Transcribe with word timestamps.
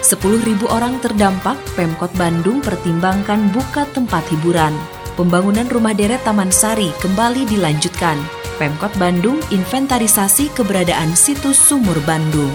10.000 0.00 0.64
orang 0.72 0.96
terdampak, 1.04 1.60
Pemkot 1.76 2.12
Bandung 2.16 2.64
pertimbangkan 2.64 3.52
buka 3.52 3.84
tempat 3.92 4.24
hiburan. 4.32 4.72
Pembangunan 5.14 5.68
rumah 5.68 5.92
deret 5.92 6.24
Taman 6.24 6.48
Sari 6.48 6.88
kembali 7.04 7.44
dilanjutkan. 7.44 8.16
Pemkot 8.56 8.92
Bandung 8.96 9.36
inventarisasi 9.52 10.52
keberadaan 10.56 11.12
situs 11.12 11.60
sumur 11.60 12.00
Bandung. 12.08 12.52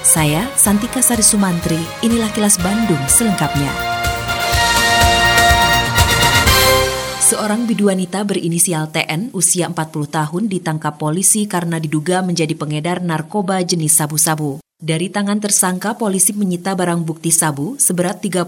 Saya 0.00 0.48
Santika 0.56 1.04
Sari 1.04 1.20
Sumantri, 1.20 1.76
inilah 2.00 2.32
kilas 2.32 2.56
Bandung 2.64 3.00
selengkapnya. 3.12 3.68
Seorang 7.28 7.68
bidu 7.68 7.92
wanita 7.92 8.24
berinisial 8.24 8.88
TN 8.88 9.36
usia 9.36 9.68
40 9.68 10.08
tahun 10.08 10.48
ditangkap 10.48 10.96
polisi 10.96 11.44
karena 11.44 11.76
diduga 11.76 12.24
menjadi 12.24 12.56
pengedar 12.56 13.04
narkoba 13.04 13.60
jenis 13.60 14.00
sabu-sabu. 14.00 14.64
Dari 14.78 15.10
tangan 15.10 15.42
tersangka, 15.42 15.98
polisi 15.98 16.30
menyita 16.30 16.70
barang 16.78 17.02
bukti 17.02 17.34
sabu 17.34 17.74
seberat 17.82 18.22
35 18.22 18.46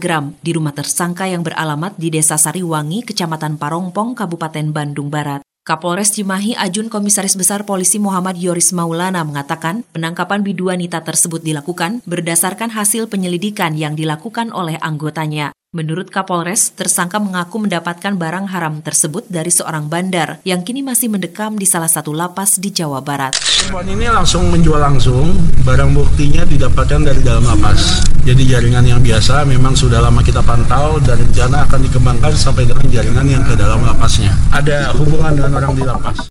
gram 0.00 0.32
di 0.40 0.56
rumah 0.56 0.72
tersangka 0.72 1.28
yang 1.28 1.44
beralamat 1.44 1.92
di 2.00 2.08
Desa 2.08 2.40
Sariwangi, 2.40 3.04
Kecamatan 3.04 3.60
Parongpong, 3.60 4.16
Kabupaten 4.16 4.72
Bandung 4.72 5.12
Barat. 5.12 5.44
Kapolres 5.68 6.16
Cimahi 6.16 6.56
Ajun 6.56 6.88
Komisaris 6.88 7.36
Besar 7.36 7.68
Polisi 7.68 8.00
Muhammad 8.00 8.40
Yoris 8.40 8.72
Maulana 8.72 9.20
mengatakan 9.20 9.84
penangkapan 9.92 10.40
bidu 10.40 10.72
wanita 10.72 11.04
tersebut 11.04 11.44
dilakukan 11.44 12.00
berdasarkan 12.08 12.72
hasil 12.72 13.12
penyelidikan 13.12 13.76
yang 13.76 13.92
dilakukan 14.00 14.56
oleh 14.56 14.80
anggotanya. 14.80 15.55
Menurut 15.76 16.08
Kapolres, 16.08 16.72
tersangka 16.72 17.20
mengaku 17.20 17.60
mendapatkan 17.60 18.16
barang 18.16 18.48
haram 18.48 18.80
tersebut 18.80 19.28
dari 19.28 19.52
seorang 19.52 19.92
bandar 19.92 20.40
yang 20.40 20.64
kini 20.64 20.80
masih 20.80 21.12
mendekam 21.12 21.52
di 21.52 21.68
salah 21.68 21.92
satu 21.92 22.16
lapas 22.16 22.56
di 22.56 22.72
Jawa 22.72 23.04
Barat. 23.04 23.36
Perempuan 23.36 23.84
ini 23.84 24.08
langsung 24.08 24.48
menjual 24.48 24.80
langsung, 24.80 25.36
barang 25.68 25.92
buktinya 25.92 26.48
didapatkan 26.48 27.12
dari 27.12 27.20
dalam 27.20 27.44
lapas. 27.44 28.08
Jadi 28.24 28.48
jaringan 28.48 28.88
yang 28.88 29.04
biasa 29.04 29.44
memang 29.44 29.76
sudah 29.76 30.00
lama 30.00 30.24
kita 30.24 30.40
pantau 30.40 30.96
dan 31.04 31.20
rencana 31.20 31.68
akan 31.68 31.80
dikembangkan 31.84 32.32
sampai 32.32 32.64
dengan 32.64 32.86
jaringan 32.88 33.26
yang 33.28 33.44
ke 33.44 33.52
dalam 33.52 33.84
lapasnya. 33.84 34.32
Ada 34.56 34.96
hubungan 34.96 35.36
dengan 35.36 35.60
orang 35.60 35.76
di 35.76 35.84
lapas. 35.84 36.24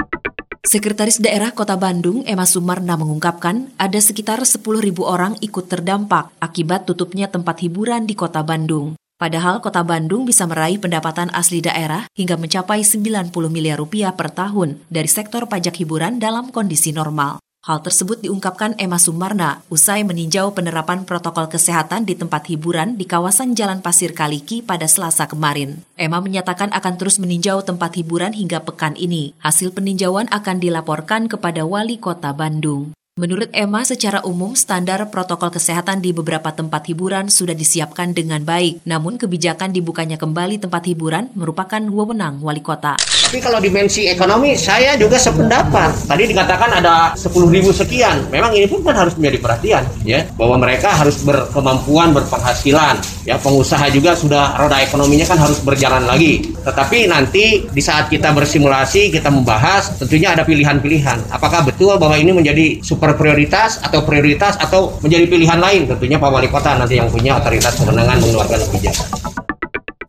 Sekretaris 0.66 1.22
Daerah 1.22 1.54
Kota 1.54 1.78
Bandung, 1.78 2.26
Emma 2.26 2.50
Sumarna 2.50 2.98
mengungkapkan 2.98 3.70
ada 3.78 4.00
sekitar 4.02 4.42
10.000 4.42 4.66
orang 5.06 5.38
ikut 5.38 5.70
terdampak 5.70 6.34
akibat 6.42 6.90
tutupnya 6.90 7.30
tempat 7.30 7.62
hiburan 7.62 8.10
di 8.10 8.18
Kota 8.18 8.42
Bandung. 8.42 8.98
Padahal 9.16 9.64
kota 9.64 9.80
Bandung 9.80 10.28
bisa 10.28 10.44
meraih 10.44 10.76
pendapatan 10.76 11.32
asli 11.32 11.64
daerah 11.64 12.04
hingga 12.20 12.36
mencapai 12.36 12.84
90 12.84 13.32
miliar 13.48 13.80
rupiah 13.80 14.12
per 14.12 14.28
tahun 14.28 14.84
dari 14.92 15.08
sektor 15.08 15.48
pajak 15.48 15.80
hiburan 15.80 16.20
dalam 16.20 16.52
kondisi 16.52 16.92
normal. 16.92 17.40
Hal 17.66 17.82
tersebut 17.82 18.22
diungkapkan 18.22 18.78
Emma 18.78 19.00
Sumarna 19.00 19.64
usai 19.74 20.06
meninjau 20.06 20.54
penerapan 20.54 21.02
protokol 21.02 21.50
kesehatan 21.50 22.06
di 22.06 22.14
tempat 22.14 22.46
hiburan 22.46 22.94
di 22.94 23.10
kawasan 23.10 23.58
Jalan 23.58 23.82
Pasir 23.82 24.14
Kaliki 24.14 24.62
pada 24.62 24.86
Selasa 24.86 25.26
kemarin. 25.26 25.82
Emma 25.98 26.22
menyatakan 26.22 26.70
akan 26.76 26.94
terus 27.00 27.18
meninjau 27.18 27.66
tempat 27.66 27.98
hiburan 27.98 28.38
hingga 28.38 28.62
pekan 28.62 28.94
ini. 29.00 29.34
Hasil 29.42 29.74
peninjauan 29.74 30.30
akan 30.30 30.62
dilaporkan 30.62 31.26
kepada 31.26 31.66
Wali 31.66 31.98
Kota 31.98 32.36
Bandung. 32.38 32.94
Menurut 33.16 33.48
Emma, 33.56 33.80
secara 33.88 34.20
umum 34.28 34.60
standar 34.60 35.08
protokol 35.08 35.48
kesehatan 35.48 36.04
di 36.04 36.12
beberapa 36.12 36.52
tempat 36.52 36.84
hiburan 36.92 37.32
sudah 37.32 37.56
disiapkan 37.56 38.12
dengan 38.12 38.44
baik. 38.44 38.84
Namun 38.84 39.16
kebijakan 39.16 39.72
dibukanya 39.72 40.20
kembali 40.20 40.60
tempat 40.60 40.84
hiburan 40.84 41.32
merupakan 41.32 41.80
wewenang 41.80 42.44
wali 42.44 42.60
kota. 42.60 43.00
Tapi 43.00 43.40
kalau 43.40 43.64
dimensi 43.64 44.12
ekonomi, 44.12 44.60
saya 44.60 45.00
juga 45.00 45.16
sependapat. 45.16 46.12
Tadi 46.12 46.24
dikatakan 46.28 46.84
ada 46.84 47.16
10 47.16 47.32
ribu 47.56 47.72
sekian. 47.72 48.28
Memang 48.36 48.52
ini 48.52 48.68
pun 48.68 48.84
kan 48.84 48.94
harus 48.94 49.16
menjadi 49.16 49.38
perhatian, 49.40 49.84
ya, 50.04 50.28
bahwa 50.36 50.60
mereka 50.60 50.92
harus 50.92 51.24
berkemampuan, 51.24 52.12
berpenghasilan. 52.12 53.00
Ya, 53.24 53.40
pengusaha 53.40 53.92
juga 53.96 54.14
sudah 54.14 54.60
roda 54.60 54.84
ekonominya 54.84 55.24
kan 55.24 55.40
harus 55.40 55.64
berjalan 55.64 56.04
lagi. 56.04 56.52
Tetapi 56.52 57.08
nanti 57.08 57.64
di 57.66 57.82
saat 57.82 58.12
kita 58.12 58.36
bersimulasi, 58.36 59.08
kita 59.08 59.32
membahas, 59.32 60.04
tentunya 60.04 60.36
ada 60.36 60.44
pilihan-pilihan. 60.46 61.32
Apakah 61.32 61.64
betul 61.64 61.96
bahwa 61.98 62.20
ini 62.20 62.30
menjadi 62.30 62.84
super 62.86 63.05
prioritas 63.14 63.78
atau 63.86 64.02
prioritas 64.02 64.58
atau 64.58 64.98
menjadi 65.06 65.30
pilihan 65.30 65.62
lain 65.62 65.86
tentunya 65.86 66.18
Pak 66.18 66.30
Wali 66.34 66.50
Kota 66.50 66.74
nanti 66.74 66.98
yang 66.98 67.06
punya 67.14 67.38
otoritas 67.38 67.78
kewenangan 67.78 68.18
mengeluarkan 68.18 68.60
kebijakan. 68.66 69.08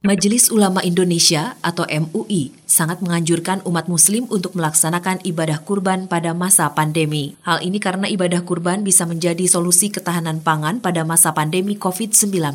Majelis 0.07 0.55
Ulama 0.55 0.87
Indonesia 0.87 1.59
atau 1.67 1.83
MUI 1.83 2.55
sangat 2.62 3.03
menganjurkan 3.03 3.59
umat 3.67 3.91
muslim 3.91 4.31
untuk 4.31 4.55
melaksanakan 4.55 5.19
ibadah 5.27 5.59
kurban 5.67 6.07
pada 6.07 6.31
masa 6.31 6.71
pandemi. 6.71 7.34
Hal 7.43 7.59
ini 7.67 7.83
karena 7.83 8.07
ibadah 8.07 8.47
kurban 8.47 8.87
bisa 8.87 9.03
menjadi 9.03 9.51
solusi 9.51 9.91
ketahanan 9.91 10.47
pangan 10.47 10.78
pada 10.78 11.03
masa 11.03 11.34
pandemi 11.34 11.75
COVID-19. 11.75 12.55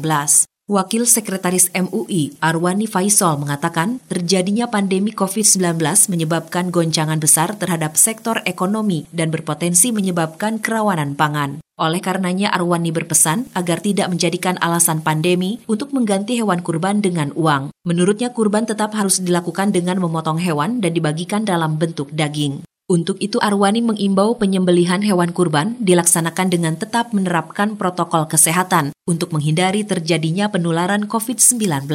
Wakil 0.69 1.09
Sekretaris 1.09 1.73
MUI 1.73 2.37
Arwani 2.37 2.85
Faisal 2.85 3.41
mengatakan 3.41 3.97
terjadinya 4.05 4.69
pandemi 4.69 5.09
COVID-19 5.09 5.81
menyebabkan 6.07 6.69
goncangan 6.69 7.17
besar 7.17 7.57
terhadap 7.57 7.97
sektor 7.97 8.45
ekonomi 8.45 9.09
dan 9.09 9.33
berpotensi 9.33 9.89
menyebabkan 9.89 10.61
kerawanan 10.61 11.17
pangan. 11.17 11.65
Oleh 11.81 11.97
karenanya 11.97 12.53
Arwani 12.53 12.93
berpesan 12.93 13.49
agar 13.57 13.81
tidak 13.81 14.13
menjadikan 14.13 14.61
alasan 14.61 15.01
pandemi 15.01 15.57
untuk 15.65 15.97
mengganti 15.97 16.37
hewan 16.37 16.61
kurban 16.61 17.01
dengan 17.01 17.33
uang. 17.33 17.73
Menurutnya 17.81 18.29
kurban 18.29 18.69
tetap 18.69 18.93
harus 18.93 19.17
dilakukan 19.17 19.73
dengan 19.73 19.97
memotong 19.97 20.37
hewan 20.37 20.77
dan 20.77 20.93
dibagikan 20.93 21.41
dalam 21.41 21.81
bentuk 21.81 22.13
daging. 22.13 22.61
Untuk 22.91 23.23
itu 23.23 23.39
Arwani 23.39 23.79
mengimbau 23.79 24.35
penyembelihan 24.35 24.99
hewan 24.99 25.31
kurban 25.31 25.79
dilaksanakan 25.79 26.51
dengan 26.51 26.75
tetap 26.75 27.15
menerapkan 27.15 27.79
protokol 27.79 28.27
kesehatan 28.27 28.91
untuk 29.07 29.31
menghindari 29.31 29.87
terjadinya 29.87 30.51
penularan 30.51 31.07
COVID-19 31.07 31.87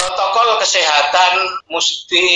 protokol 0.00 0.62
kesehatan 0.62 1.34
mesti 1.66 2.26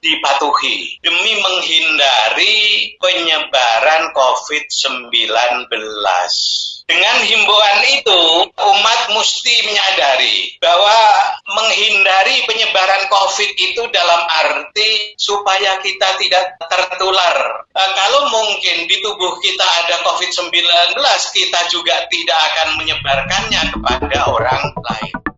dipatuhi 0.00 1.04
demi 1.04 1.32
menghindari 1.36 2.96
penyebaran 2.96 4.08
COVID-19. 4.16 5.12
Dengan 6.84 7.16
himbauan 7.24 7.80
itu, 7.96 8.22
umat 8.60 9.00
mesti 9.16 9.54
menyadari 9.64 10.52
bahwa 10.60 10.96
menghindari 11.48 12.44
penyebaran 12.44 13.08
COVID 13.08 13.50
itu 13.56 13.88
dalam 13.88 14.20
arti 14.28 15.16
supaya 15.16 15.80
kita 15.80 16.20
tidak 16.20 16.60
tertular. 16.68 17.64
Nah, 17.72 17.88
kalau 17.96 18.28
mungkin 18.28 18.84
di 18.84 19.00
tubuh 19.00 19.32
kita 19.40 19.64
ada 19.64 20.04
COVID-19, 20.04 20.52
kita 21.32 21.60
juga 21.72 22.04
tidak 22.12 22.38
akan 22.52 22.68
menyebarkannya 22.76 23.62
kepada 23.80 24.18
orang 24.28 24.62
lain. 24.84 25.33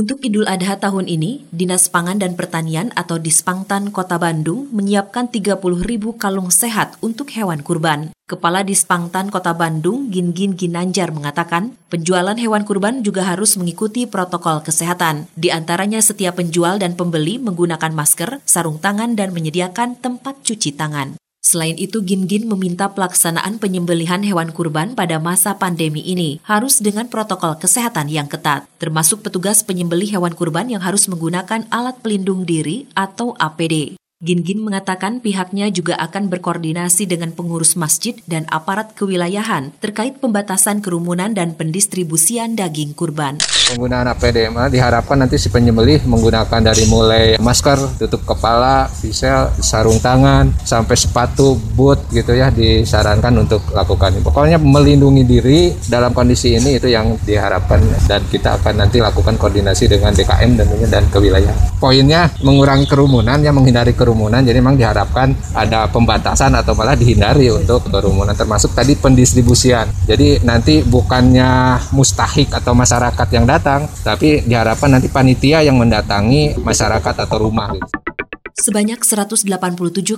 Untuk 0.00 0.24
Idul 0.24 0.48
Adha 0.48 0.80
tahun 0.80 1.12
ini, 1.12 1.44
Dinas 1.52 1.92
Pangan 1.92 2.16
dan 2.16 2.32
Pertanian 2.32 2.88
atau 2.96 3.20
Dispangtan 3.20 3.92
Kota 3.92 4.16
Bandung 4.16 4.72
menyiapkan 4.72 5.28
30 5.28 5.60
ribu 5.84 6.16
kalung 6.16 6.48
sehat 6.48 6.96
untuk 7.04 7.28
hewan 7.36 7.60
kurban. 7.60 8.08
Kepala 8.24 8.64
Dispangtan 8.64 9.28
Kota 9.28 9.52
Bandung, 9.52 10.08
Gin-Gin 10.08 10.56
Ginanjar 10.56 11.12
mengatakan, 11.12 11.76
penjualan 11.92 12.32
hewan 12.32 12.64
kurban 12.64 13.04
juga 13.04 13.28
harus 13.28 13.60
mengikuti 13.60 14.08
protokol 14.08 14.64
kesehatan. 14.64 15.28
Di 15.36 15.52
antaranya 15.52 16.00
setiap 16.00 16.40
penjual 16.40 16.80
dan 16.80 16.96
pembeli 16.96 17.36
menggunakan 17.36 17.92
masker, 17.92 18.40
sarung 18.48 18.80
tangan, 18.80 19.20
dan 19.20 19.36
menyediakan 19.36 20.00
tempat 20.00 20.40
cuci 20.40 20.80
tangan. 20.80 21.20
Selain 21.50 21.74
itu, 21.74 21.98
Gin-Gin 21.98 22.46
meminta 22.46 22.94
pelaksanaan 22.94 23.58
penyembelihan 23.58 24.22
hewan 24.22 24.54
kurban 24.54 24.94
pada 24.94 25.18
masa 25.18 25.58
pandemi 25.58 25.98
ini 25.98 26.38
harus 26.46 26.78
dengan 26.78 27.10
protokol 27.10 27.58
kesehatan 27.58 28.06
yang 28.06 28.30
ketat, 28.30 28.70
termasuk 28.78 29.26
petugas 29.26 29.66
penyembelih 29.66 30.14
hewan 30.14 30.38
kurban 30.38 30.70
yang 30.70 30.78
harus 30.78 31.10
menggunakan 31.10 31.66
alat 31.74 31.98
pelindung 32.06 32.46
diri 32.46 32.86
atau 32.94 33.34
APD. 33.34 33.99
Gin-Gin 34.20 34.60
mengatakan 34.60 35.24
pihaknya 35.24 35.72
juga 35.72 35.96
akan 35.96 36.28
berkoordinasi 36.28 37.08
dengan 37.08 37.32
pengurus 37.32 37.72
masjid 37.72 38.12
dan 38.28 38.44
aparat 38.52 38.92
kewilayahan 38.92 39.72
terkait 39.80 40.20
pembatasan 40.20 40.84
kerumunan 40.84 41.32
dan 41.32 41.56
pendistribusian 41.56 42.52
daging 42.52 42.92
kurban. 42.92 43.40
Penggunaan 43.40 44.12
APD 44.12 44.52
diharapkan 44.52 45.24
nanti 45.24 45.40
si 45.40 45.48
penyembelih 45.48 46.04
menggunakan 46.04 46.60
dari 46.60 46.84
mulai 46.92 47.40
masker, 47.40 47.96
tutup 47.96 48.28
kepala, 48.28 48.92
visel, 49.00 49.56
sarung 49.64 49.96
tangan, 50.04 50.52
sampai 50.68 51.00
sepatu, 51.00 51.56
boot 51.72 52.04
gitu 52.12 52.36
ya 52.36 52.52
disarankan 52.52 53.32
untuk 53.40 53.72
lakukan. 53.72 54.20
Pokoknya 54.20 54.60
melindungi 54.60 55.24
diri 55.24 55.72
dalam 55.88 56.12
kondisi 56.12 56.60
ini 56.60 56.76
itu 56.76 56.92
yang 56.92 57.16
diharapkan 57.24 57.80
dan 58.04 58.20
kita 58.28 58.60
akan 58.60 58.84
nanti 58.84 59.00
lakukan 59.00 59.40
koordinasi 59.40 59.88
dengan 59.88 60.12
DKM 60.12 60.60
dan 60.60 60.68
dan 60.92 61.04
kewilayahan. 61.08 61.80
Poinnya 61.80 62.28
mengurangi 62.44 62.84
kerumunan 62.84 63.40
yang 63.40 63.56
menghindari 63.56 63.96
kerumunan 63.96 64.09
kerumunan 64.10 64.42
jadi 64.42 64.58
memang 64.58 64.74
diharapkan 64.74 65.30
ada 65.54 65.86
pembatasan 65.86 66.50
atau 66.58 66.74
malah 66.74 66.98
dihindari 66.98 67.46
untuk 67.54 67.86
kerumunan 67.86 68.34
termasuk 68.34 68.74
tadi 68.74 68.98
pendistribusian 68.98 69.86
jadi 70.10 70.42
nanti 70.42 70.82
bukannya 70.82 71.78
mustahik 71.94 72.50
atau 72.50 72.74
masyarakat 72.74 73.28
yang 73.30 73.46
datang 73.46 73.86
tapi 74.02 74.42
diharapkan 74.42 74.98
nanti 74.98 75.06
panitia 75.06 75.62
yang 75.62 75.78
mendatangi 75.78 76.58
masyarakat 76.58 77.14
atau 77.14 77.38
rumah 77.38 77.70
Sebanyak 78.60 79.00
187 79.00 79.48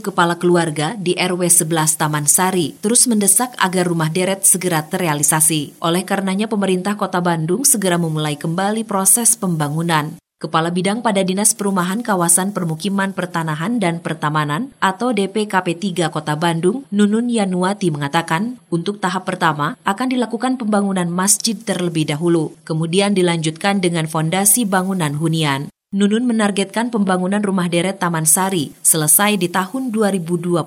kepala 0.02 0.34
keluarga 0.34 0.98
di 0.98 1.14
RW 1.14 1.46
11 1.46 1.94
Taman 2.00 2.26
Sari 2.26 2.74
terus 2.82 3.06
mendesak 3.06 3.54
agar 3.54 3.86
rumah 3.86 4.10
deret 4.10 4.42
segera 4.42 4.82
terrealisasi. 4.82 5.78
Oleh 5.78 6.02
karenanya 6.02 6.50
pemerintah 6.50 6.98
Kota 6.98 7.22
Bandung 7.22 7.62
segera 7.62 8.02
memulai 8.02 8.34
kembali 8.34 8.82
proses 8.82 9.38
pembangunan. 9.38 10.21
Kepala 10.42 10.74
Bidang 10.74 11.06
pada 11.06 11.22
Dinas 11.22 11.54
Perumahan 11.54 12.02
Kawasan 12.02 12.50
Permukiman 12.50 13.14
Pertanahan 13.14 13.78
dan 13.78 14.02
Pertamanan 14.02 14.74
atau 14.82 15.14
DPKP 15.14 15.78
3 15.78 16.10
Kota 16.10 16.34
Bandung, 16.34 16.82
Nunun 16.90 17.30
Yanuati 17.30 17.94
mengatakan, 17.94 18.58
untuk 18.66 18.98
tahap 18.98 19.22
pertama 19.22 19.78
akan 19.86 20.10
dilakukan 20.10 20.58
pembangunan 20.58 21.06
masjid 21.06 21.54
terlebih 21.54 22.10
dahulu, 22.10 22.58
kemudian 22.66 23.14
dilanjutkan 23.14 23.78
dengan 23.78 24.10
fondasi 24.10 24.66
bangunan 24.66 25.14
hunian. 25.14 25.70
Nunun 25.94 26.26
menargetkan 26.26 26.90
pembangunan 26.90 27.38
rumah 27.38 27.70
deret 27.70 28.02
Taman 28.02 28.26
Sari 28.26 28.74
selesai 28.82 29.38
di 29.38 29.46
tahun 29.46 29.94
2021 29.94 30.58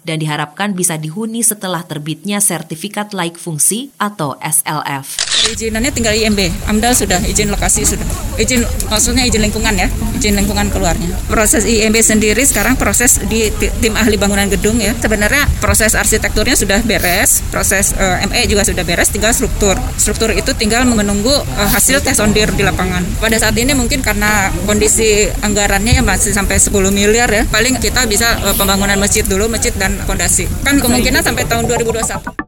dan 0.00 0.16
diharapkan 0.16 0.72
bisa 0.72 0.96
dihuni 0.96 1.44
setelah 1.44 1.84
terbitnya 1.84 2.40
sertifikat 2.40 3.12
laik 3.12 3.36
fungsi 3.36 3.92
atau 4.00 4.40
SLF. 4.40 5.33
Perizinannya 5.44 5.92
tinggal 5.92 6.16
IMB, 6.16 6.40
AMDAL 6.72 6.96
sudah, 6.96 7.20
izin 7.28 7.52
lokasi 7.52 7.84
sudah. 7.84 8.08
Izin 8.40 8.64
maksudnya 8.88 9.28
izin 9.28 9.44
lingkungan 9.44 9.76
ya, 9.76 9.92
izin 10.16 10.40
lingkungan 10.40 10.72
keluarnya. 10.72 11.12
Proses 11.28 11.68
IMB 11.68 12.00
sendiri 12.00 12.40
sekarang 12.48 12.80
proses 12.80 13.20
di 13.28 13.52
tim 13.52 13.92
ahli 13.92 14.16
bangunan 14.16 14.48
gedung 14.48 14.80
ya. 14.80 14.96
Sebenarnya 14.96 15.44
proses 15.60 15.92
arsitekturnya 15.92 16.56
sudah 16.56 16.80
beres, 16.80 17.44
proses 17.52 17.92
uh, 17.92 18.24
eh, 18.24 18.26
ME 18.32 18.48
juga 18.48 18.64
sudah 18.64 18.88
beres, 18.88 19.12
tinggal 19.12 19.36
struktur. 19.36 19.76
Struktur 20.00 20.32
itu 20.32 20.56
tinggal 20.56 20.88
menunggu 20.88 21.36
uh, 21.36 21.68
hasil 21.68 22.00
tes 22.00 22.16
ondir 22.24 22.48
di 22.56 22.64
lapangan. 22.64 23.04
Pada 23.20 23.36
saat 23.36 23.52
ini 23.60 23.76
mungkin 23.76 24.00
karena 24.00 24.48
kondisi 24.64 25.28
anggarannya 25.44 26.00
yang 26.00 26.08
masih 26.08 26.32
sampai 26.32 26.56
10 26.56 26.72
miliar 26.88 27.28
ya, 27.28 27.44
paling 27.52 27.76
kita 27.84 28.08
bisa 28.08 28.40
uh, 28.48 28.56
pembangunan 28.56 28.96
masjid 28.96 29.28
dulu, 29.28 29.52
masjid 29.52 29.76
dan 29.76 29.92
fondasi. 30.08 30.48
Kan 30.64 30.80
kemungkinan 30.80 31.20
sampai 31.20 31.44
tahun 31.44 31.68
2021 31.68 32.43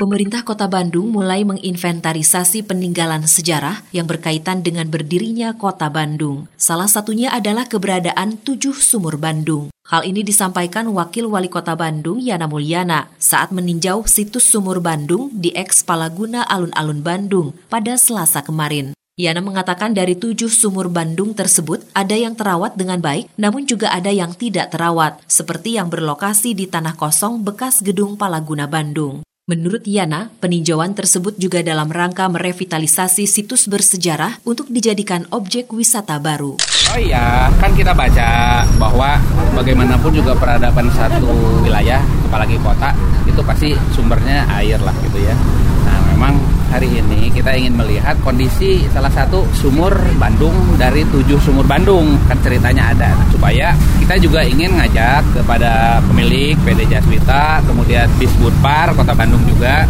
pemerintah 0.00 0.40
Kota 0.40 0.64
Bandung 0.64 1.12
mulai 1.12 1.44
menginventarisasi 1.44 2.64
peninggalan 2.64 3.28
sejarah 3.28 3.84
yang 3.92 4.08
berkaitan 4.08 4.64
dengan 4.64 4.88
berdirinya 4.88 5.52
Kota 5.52 5.92
Bandung. 5.92 6.48
Salah 6.56 6.88
satunya 6.88 7.28
adalah 7.28 7.68
keberadaan 7.68 8.40
tujuh 8.40 8.72
sumur 8.80 9.20
Bandung. 9.20 9.68
Hal 9.92 10.08
ini 10.08 10.24
disampaikan 10.24 10.88
Wakil 10.88 11.28
Wali 11.28 11.52
Kota 11.52 11.76
Bandung 11.76 12.16
Yana 12.16 12.48
Mulyana 12.48 13.12
saat 13.20 13.52
meninjau 13.52 14.08
situs 14.08 14.48
sumur 14.48 14.80
Bandung 14.80 15.28
di 15.36 15.52
eks 15.52 15.84
Palaguna 15.84 16.48
Alun-Alun 16.48 17.04
Bandung 17.04 17.52
pada 17.68 18.00
Selasa 18.00 18.40
kemarin. 18.40 18.96
Yana 19.20 19.44
mengatakan 19.44 19.92
dari 19.92 20.16
tujuh 20.16 20.48
sumur 20.48 20.88
Bandung 20.88 21.36
tersebut 21.36 21.84
ada 21.92 22.16
yang 22.16 22.32
terawat 22.32 22.72
dengan 22.72 23.04
baik, 23.04 23.28
namun 23.36 23.68
juga 23.68 23.92
ada 23.92 24.08
yang 24.08 24.32
tidak 24.32 24.72
terawat, 24.72 25.20
seperti 25.28 25.76
yang 25.76 25.92
berlokasi 25.92 26.56
di 26.56 26.64
tanah 26.64 26.96
kosong 26.96 27.44
bekas 27.44 27.84
gedung 27.84 28.16
Palaguna 28.16 28.64
Bandung. 28.64 29.20
Menurut 29.50 29.82
Yana, 29.82 30.30
peninjauan 30.38 30.94
tersebut 30.94 31.34
juga 31.34 31.58
dalam 31.58 31.90
rangka 31.90 32.22
merevitalisasi 32.30 33.26
situs 33.26 33.66
bersejarah 33.66 34.38
untuk 34.46 34.70
dijadikan 34.70 35.26
objek 35.34 35.74
wisata 35.74 36.22
baru. 36.22 36.54
Oh 36.94 36.98
iya, 37.02 37.50
kan 37.58 37.74
kita 37.74 37.90
baca 37.90 38.62
bahwa 38.78 39.18
bagaimanapun 39.58 40.14
juga 40.14 40.38
peradaban 40.38 40.86
satu 40.94 41.66
wilayah, 41.66 41.98
apalagi 42.30 42.62
kota, 42.62 42.94
itu 43.26 43.42
pasti 43.42 43.74
sumbernya 43.90 44.46
air 44.54 44.78
lah 44.78 44.94
gitu 45.02 45.18
ya. 45.18 45.34
Nah 45.82 45.98
memang 46.14 46.38
hari 46.70 46.86
ini 47.02 47.34
kita 47.34 47.50
ingin 47.58 47.74
melihat 47.74 48.14
kondisi 48.22 48.86
salah 48.94 49.10
satu 49.10 49.42
sumur 49.58 49.90
Bandung 50.16 50.54
dari 50.78 51.02
tujuh 51.10 51.36
sumur 51.42 51.66
Bandung. 51.66 52.14
Kan 52.30 52.38
ceritanya 52.40 52.94
ada. 52.94 53.10
Nah, 53.10 53.26
supaya 53.28 53.74
kita 53.98 54.14
juga 54.22 54.46
ingin 54.46 54.78
ngajak 54.78 55.42
kepada 55.42 55.98
pemilik 56.06 56.54
PD 56.62 56.86
Jaswita 56.86 57.60
kemudian 57.66 58.06
Bisbudpar 58.16 58.94
Kota 58.94 59.12
Bandung 59.12 59.42
juga 59.44 59.84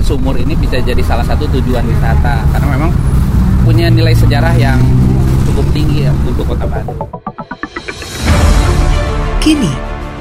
sumur 0.00 0.40
ini 0.40 0.56
bisa 0.56 0.80
jadi 0.80 1.04
salah 1.04 1.22
satu 1.28 1.44
tujuan 1.60 1.84
wisata. 1.84 2.48
Karena 2.48 2.66
memang 2.80 2.90
punya 3.62 3.92
nilai 3.92 4.16
sejarah 4.16 4.56
yang 4.56 4.80
cukup 5.44 5.68
tinggi 5.76 6.08
ya 6.08 6.10
untuk 6.24 6.48
Kota 6.48 6.64
Bandung. 6.64 6.98
Kini 9.44 9.74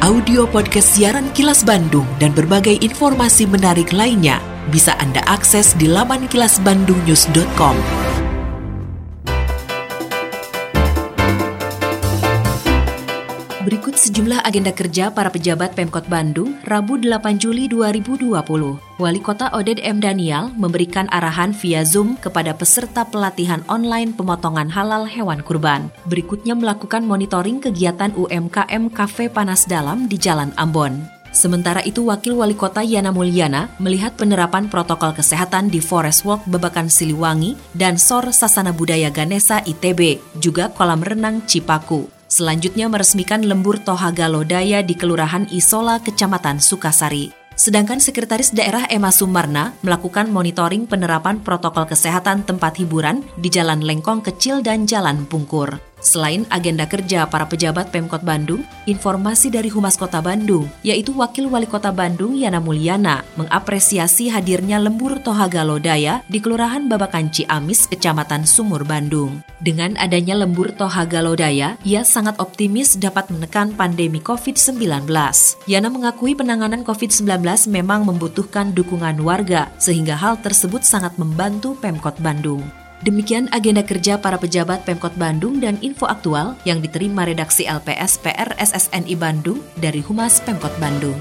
audio 0.03 0.43
podcast 0.49 0.97
siaran 0.97 1.31
Kilas 1.31 1.63
Bandung 1.63 2.09
dan 2.19 2.35
berbagai 2.35 2.73
informasi 2.83 3.45
menarik 3.45 3.93
lainnya 3.93 4.50
bisa 4.69 4.93
Anda 5.01 5.25
akses 5.25 5.73
di 5.73 5.89
laman 5.89 6.29
kilasbandungnews.com. 6.29 7.75
Berikut 13.61 13.93
sejumlah 13.93 14.41
agenda 14.41 14.73
kerja 14.73 15.13
para 15.13 15.29
pejabat 15.29 15.77
Pemkot 15.77 16.09
Bandung 16.09 16.57
Rabu 16.65 16.97
8 16.97 17.37
Juli 17.37 17.69
2020. 17.69 18.33
Wali 18.97 19.21
Kota 19.21 19.53
Oded 19.53 19.77
M. 19.85 20.01
Daniel 20.01 20.49
memberikan 20.57 21.05
arahan 21.13 21.53
via 21.53 21.85
Zoom 21.85 22.17
kepada 22.17 22.57
peserta 22.57 23.05
pelatihan 23.05 23.61
online 23.69 24.17
pemotongan 24.17 24.65
halal 24.73 25.05
hewan 25.05 25.45
kurban. 25.45 25.93
Berikutnya 26.09 26.57
melakukan 26.57 27.05
monitoring 27.05 27.61
kegiatan 27.61 28.11
UMKM 28.17 28.89
Cafe 28.89 29.29
Panas 29.29 29.69
Dalam 29.69 30.09
di 30.09 30.17
Jalan 30.17 30.49
Ambon. 30.57 31.20
Sementara 31.31 31.79
itu, 31.87 32.03
Wakil 32.11 32.35
Wali 32.35 32.53
Kota 32.53 32.83
Yana 32.83 33.15
Mulyana 33.15 33.71
melihat 33.79 34.19
penerapan 34.19 34.67
protokol 34.67 35.15
kesehatan 35.15 35.71
di 35.71 35.79
Forest 35.79 36.27
Walk 36.27 36.43
Bebakan 36.43 36.91
Siliwangi 36.91 37.55
dan 37.71 37.95
SOR 37.95 38.35
Sasana 38.35 38.75
Budaya 38.75 39.07
Ganesa 39.07 39.63
ITB, 39.63 40.19
juga 40.43 40.67
kolam 40.75 40.99
renang 40.99 41.39
Cipaku. 41.47 42.11
Selanjutnya 42.31 42.87
meresmikan 42.87 43.43
lembur 43.43 43.79
Tohaga 43.79 44.31
Lodaya 44.31 44.79
di 44.83 44.95
Kelurahan 44.95 45.51
Isola, 45.51 45.99
Kecamatan 45.99 46.63
Sukasari. 46.63 47.31
Sedangkan 47.59 47.99
Sekretaris 47.99 48.55
Daerah 48.55 48.87
Emma 48.87 49.11
Sumarna 49.11 49.75
melakukan 49.83 50.31
monitoring 50.31 50.87
penerapan 50.87 51.43
protokol 51.43 51.85
kesehatan 51.85 52.47
tempat 52.47 52.79
hiburan 52.79 53.21
di 53.35 53.51
Jalan 53.51 53.83
Lengkong 53.83 54.23
Kecil 54.23 54.63
dan 54.63 54.87
Jalan 54.87 55.27
Pungkur. 55.27 55.90
Selain 56.01 56.49
agenda 56.49 56.89
kerja 56.89 57.29
para 57.29 57.45
pejabat 57.45 57.93
Pemkot 57.93 58.25
Bandung, 58.25 58.65
informasi 58.89 59.53
dari 59.53 59.69
Humas 59.69 59.93
Kota 59.93 60.17
Bandung, 60.17 60.65
yaitu 60.81 61.13
Wakil 61.13 61.45
Wali 61.45 61.69
Kota 61.69 61.93
Bandung 61.93 62.33
Yana 62.33 62.57
Mulyana, 62.57 63.21
mengapresiasi 63.37 64.33
hadirnya 64.33 64.81
lembur 64.81 65.21
Tohaga 65.21 65.61
Lodaya 65.61 66.25
di 66.25 66.41
Kelurahan 66.41 66.89
Babakan 66.89 67.29
Ciamis, 67.29 67.85
Kecamatan 67.85 68.49
Sumur 68.49 68.81
Bandung. 68.81 69.45
Dengan 69.61 69.93
adanya 70.01 70.41
lembur 70.41 70.73
Tohaga 70.73 71.21
Lodaya, 71.21 71.77
ia 71.85 72.01
sangat 72.01 72.41
optimis 72.41 72.97
dapat 72.97 73.29
menekan 73.29 73.77
pandemi 73.77 74.17
COVID-19. 74.17 75.05
Yana 75.69 75.89
mengakui 75.93 76.33
penanganan 76.33 76.81
COVID-19 76.81 77.45
memang 77.69 78.09
membutuhkan 78.09 78.73
dukungan 78.73 79.21
warga, 79.21 79.69
sehingga 79.77 80.17
hal 80.17 80.41
tersebut 80.41 80.81
sangat 80.81 81.13
membantu 81.21 81.77
Pemkot 81.77 82.17
Bandung. 82.17 82.80
Demikian 83.01 83.49
agenda 83.49 83.81
kerja 83.81 84.21
para 84.21 84.37
pejabat 84.37 84.85
Pemkot 84.85 85.17
Bandung 85.17 85.57
dan 85.57 85.81
info 85.81 86.05
aktual 86.05 86.53
yang 86.69 86.85
diterima 86.85 87.25
redaksi 87.25 87.65
LPS 87.65 88.21
PR 88.21 88.53
SSNI 88.61 89.17
Bandung 89.17 89.57
dari 89.73 90.05
Humas 90.05 90.37
Pemkot 90.45 90.73
Bandung. 90.77 91.17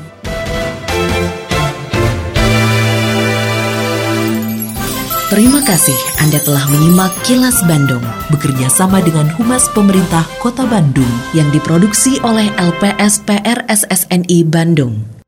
Terima 5.30 5.62
kasih 5.62 5.94
Anda 6.20 6.42
telah 6.42 6.66
menyimak 6.68 7.14
Kilas 7.22 7.62
Bandung 7.64 8.02
bekerja 8.34 8.66
sama 8.66 8.98
dengan 8.98 9.30
Humas 9.38 9.70
Pemerintah 9.70 10.26
Kota 10.42 10.66
Bandung 10.66 11.06
yang 11.32 11.48
diproduksi 11.54 12.18
oleh 12.26 12.50
LPS 12.58 13.22
PR 13.24 13.62
SSNI 13.70 14.42
Bandung. 14.50 15.19